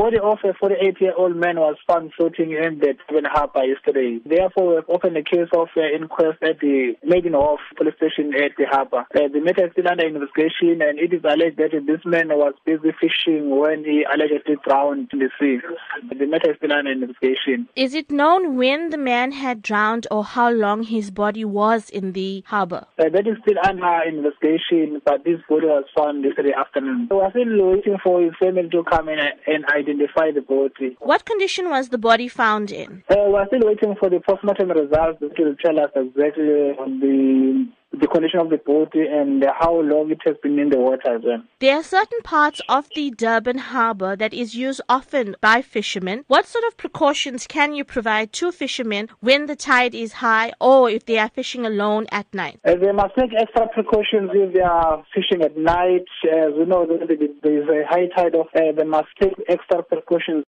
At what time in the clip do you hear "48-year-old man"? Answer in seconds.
0.54-1.60